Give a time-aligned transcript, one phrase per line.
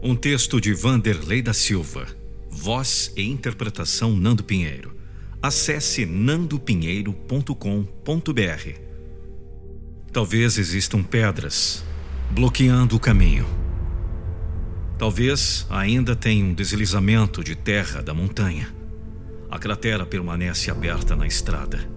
[0.00, 2.06] Um texto de Vanderlei da Silva.
[2.48, 4.96] Voz e interpretação Nando Pinheiro.
[5.42, 8.80] Acesse nandopinheiro.com.br.
[10.12, 11.84] Talvez existam pedras
[12.30, 13.44] bloqueando o caminho.
[14.96, 18.72] Talvez ainda tenha um deslizamento de terra da montanha.
[19.50, 21.90] A cratera permanece aberta na estrada.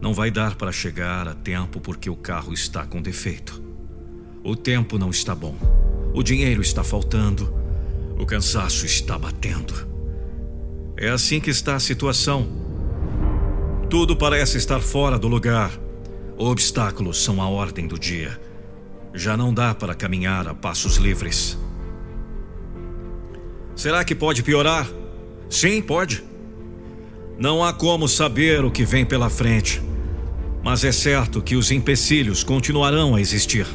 [0.00, 3.60] Não vai dar para chegar a tempo porque o carro está com defeito.
[4.44, 5.85] O tempo não está bom.
[6.16, 7.54] O dinheiro está faltando.
[8.18, 9.74] O cansaço está batendo.
[10.96, 12.48] É assim que está a situação.
[13.90, 15.70] Tudo parece estar fora do lugar.
[16.38, 18.40] Obstáculos são a ordem do dia.
[19.12, 21.58] Já não dá para caminhar a passos livres.
[23.74, 24.88] Será que pode piorar?
[25.50, 26.24] Sim, pode.
[27.38, 29.82] Não há como saber o que vem pela frente.
[30.64, 33.66] Mas é certo que os empecilhos continuarão a existir.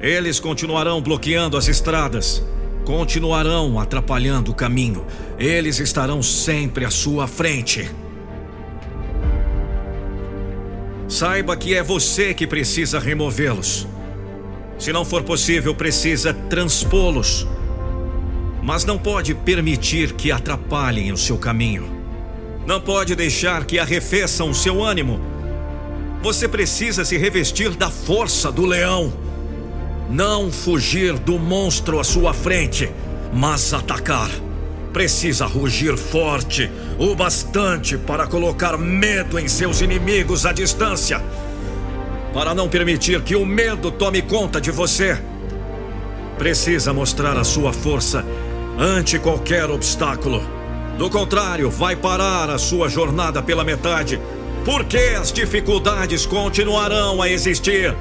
[0.00, 2.42] Eles continuarão bloqueando as estradas,
[2.84, 5.04] continuarão atrapalhando o caminho.
[5.38, 7.90] Eles estarão sempre à sua frente.
[11.08, 13.88] Saiba que é você que precisa removê-los.
[14.78, 17.44] Se não for possível, precisa transpô-los.
[18.62, 21.90] Mas não pode permitir que atrapalhem o seu caminho.
[22.64, 25.18] Não pode deixar que arrefeçam o seu ânimo.
[26.22, 29.27] Você precisa se revestir da força do leão
[30.08, 32.90] não fugir do monstro à sua frente,
[33.32, 34.30] mas atacar.
[34.92, 41.22] Precisa rugir forte, o bastante para colocar medo em seus inimigos à distância.
[42.32, 45.18] Para não permitir que o medo tome conta de você.
[46.38, 48.24] Precisa mostrar a sua força
[48.78, 50.42] ante qualquer obstáculo.
[50.96, 54.18] Do contrário, vai parar a sua jornada pela metade,
[54.64, 57.94] porque as dificuldades continuarão a existir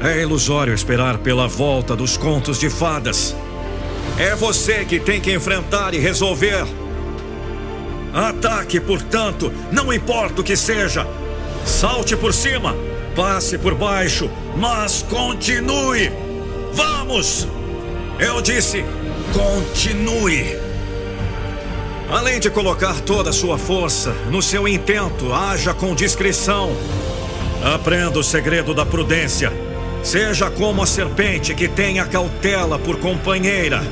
[0.00, 3.34] é ilusório esperar pela volta dos contos de fadas.
[4.18, 6.66] É você que tem que enfrentar e resolver.
[8.12, 11.06] Ataque, portanto, não importa o que seja.
[11.64, 12.74] Salte por cima,
[13.14, 16.12] passe por baixo, mas continue.
[16.72, 17.48] Vamos!
[18.18, 18.84] Eu disse,
[19.32, 20.56] continue.
[22.08, 26.70] Além de colocar toda a sua força no seu intento, haja com discrição.
[27.74, 29.52] Aprenda o segredo da prudência
[30.02, 33.82] Seja como a serpente que tem a cautela por companheira.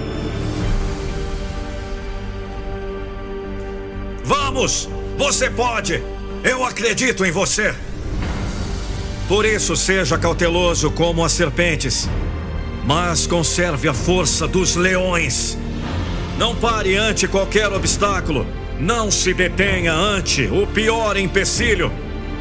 [4.24, 4.88] Vamos!
[5.18, 6.02] Você pode!
[6.42, 7.74] Eu acredito em você!
[9.28, 12.08] Por isso, seja cauteloso como as serpentes,
[12.84, 15.56] mas conserve a força dos leões.
[16.38, 18.46] Não pare ante qualquer obstáculo.
[18.78, 21.92] Não se detenha ante o pior empecilho,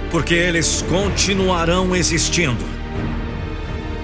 [0.10, 2.66] porque eles continuarão existindo.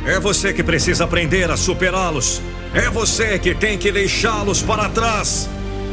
[0.05, 2.41] É você que precisa aprender a superá-los.
[2.73, 5.49] É você que tem que deixá-los para trás.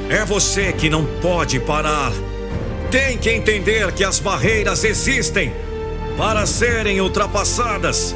[0.09, 2.13] É você que não pode parar.
[2.91, 5.53] Tem que entender que as barreiras existem
[6.17, 8.15] para serem ultrapassadas.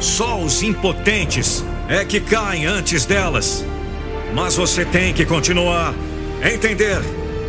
[0.00, 3.64] Só os impotentes é que caem antes delas.
[4.34, 5.94] Mas você tem que continuar.
[6.42, 7.00] Entender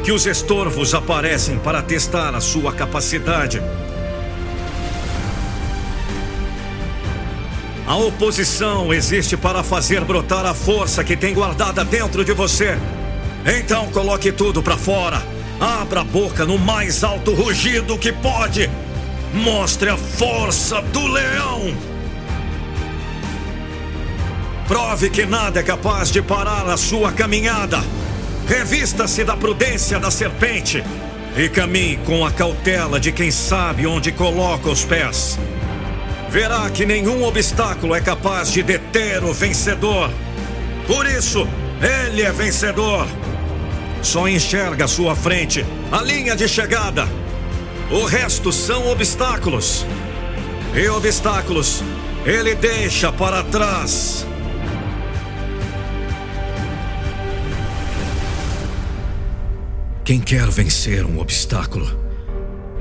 [0.03, 3.61] que os estorvos aparecem para testar a sua capacidade.
[7.87, 12.75] A oposição existe para fazer brotar a força que tem guardada dentro de você.
[13.45, 15.21] Então coloque tudo para fora.
[15.59, 18.69] Abra a boca no mais alto rugido que pode.
[19.35, 21.77] Mostre a força do leão.
[24.67, 27.83] Prove que nada é capaz de parar a sua caminhada.
[28.47, 30.83] Revista-se da prudência da serpente
[31.37, 35.37] e caminhe com a cautela de quem sabe onde coloca os pés
[36.35, 40.11] verá que nenhum obstáculo é capaz de deter o vencedor.
[40.85, 41.47] Por isso,
[41.81, 43.07] ele é vencedor.
[44.03, 47.07] Só enxerga à sua frente a linha de chegada.
[47.89, 49.85] O resto são obstáculos.
[50.75, 51.81] E obstáculos
[52.25, 54.27] ele deixa para trás.
[60.03, 61.87] Quem quer vencer um obstáculo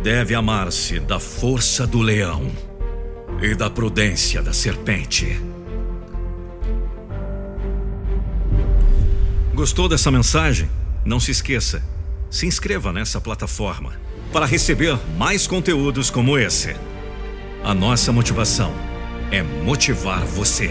[0.03, 2.51] deve amar-se da força do leão
[3.45, 5.39] e da prudência da serpente.
[9.55, 10.69] Gostou dessa mensagem?
[11.05, 11.83] Não se esqueça,
[12.31, 13.93] se inscreva nessa plataforma
[14.33, 16.75] para receber mais conteúdos como esse.
[17.63, 18.73] A nossa motivação
[19.31, 20.71] é motivar você.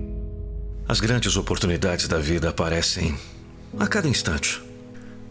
[0.91, 3.17] as grandes oportunidades da vida aparecem
[3.79, 4.61] a cada instante.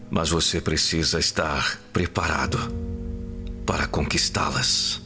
[0.09, 2.57] Mas você precisa estar preparado
[3.63, 5.00] para conquistá-las.